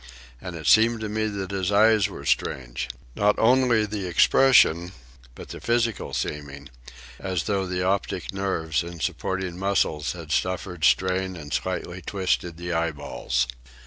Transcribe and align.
And 0.41 0.55
it 0.55 0.65
seemed 0.65 0.99
to 1.01 1.09
me 1.09 1.27
that 1.27 1.51
his 1.51 1.71
eyes 1.71 2.07
were 2.09 2.25
strange, 2.25 2.89
not 3.15 3.37
only 3.37 3.85
the 3.85 4.07
expression, 4.07 4.93
but 5.35 5.49
the 5.49 5.61
physical 5.61 6.11
seeming, 6.15 6.69
as 7.19 7.43
though 7.43 7.67
the 7.67 7.83
optic 7.83 8.33
nerves 8.33 8.81
and 8.81 8.99
supporting 8.99 9.59
muscles 9.59 10.13
had 10.13 10.31
suffered 10.31 10.85
strain 10.85 11.35
and 11.35 11.53
slightly 11.53 12.01
twisted 12.01 12.57
the 12.57 12.73
eyeballs. 12.73 13.45